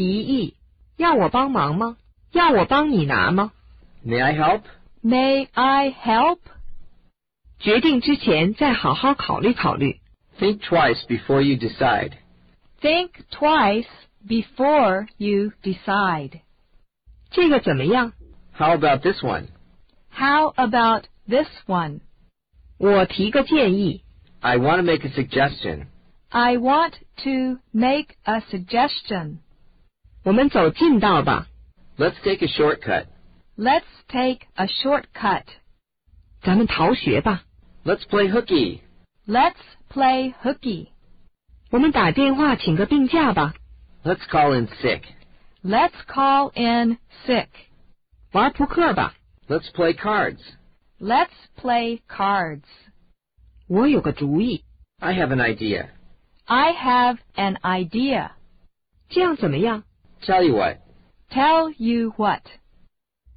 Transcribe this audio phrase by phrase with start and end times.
[0.00, 0.54] 提议，
[0.96, 1.96] 要我帮忙吗？
[2.32, 3.52] 要我帮你拿吗？
[4.04, 4.62] May I help?
[5.02, 6.38] May I help?
[7.58, 10.00] 决定之前再好好考虑考虑。
[10.38, 12.12] Think twice before you decide.
[12.80, 13.86] Think twice
[14.26, 16.40] before you decide.
[17.30, 18.12] 这个怎么样？
[18.52, 19.46] How about this one?
[20.10, 22.00] How about this one?
[22.78, 24.02] 我提个建议。
[24.40, 25.86] I want to make a suggestion.
[26.28, 26.92] I want
[27.24, 29.38] to make a suggestion.
[30.24, 31.46] 我们走近道吧。
[31.96, 33.06] Let's take a shortcut.
[33.56, 35.44] Let's take a shortcut.
[36.42, 37.44] 咱们逃学吧。
[37.84, 38.80] Let's play hooky.
[39.26, 39.56] Let's
[39.90, 40.88] play hooky.
[41.70, 43.54] 我们打电话请个病假吧。
[44.04, 45.02] Let's call in sick.
[45.64, 47.48] Let's call in sick.
[48.32, 49.14] 玩扑克吧。
[49.48, 50.40] Let's play cards.
[51.00, 52.64] Let's play cards.
[53.68, 54.64] 我有个主意。
[54.98, 55.88] I have an idea.
[56.44, 58.30] I have an idea.
[59.08, 59.84] 这样怎么样？
[60.22, 60.78] Tell you what.
[61.30, 62.42] Tell you what.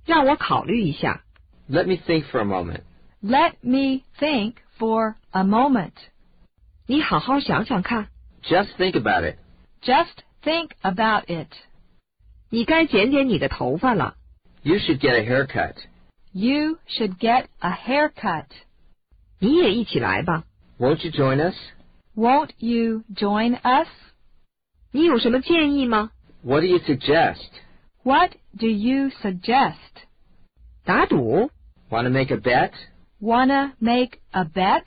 [0.05, 1.23] 让我考虑一下。
[1.69, 2.81] Let me think for a moment.
[3.21, 5.93] Let me think for a moment.
[6.87, 8.07] 你好好想想看。
[8.41, 9.37] Just think about it.
[9.81, 11.51] Just think about it.
[12.49, 14.15] 你该剪剪你的头发了。
[14.63, 15.75] You should get a haircut.
[16.31, 18.47] You should get a haircut.
[19.39, 20.43] 你也一起来吧。
[20.79, 21.55] Won't you join us?
[22.15, 23.87] Won't you join us?
[24.91, 26.11] 你有什么建议吗？
[26.43, 27.49] What do you suggest?
[28.03, 29.75] What do you suggest?
[30.85, 31.51] 打赌。
[31.89, 32.71] Want to make a bet?
[33.19, 34.85] Wanna make a bet?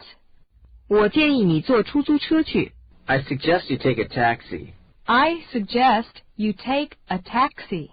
[0.89, 2.72] 我建议你坐出租车去。
[3.06, 4.72] I suggest you take a taxi.
[5.05, 7.91] I suggest you take a taxi.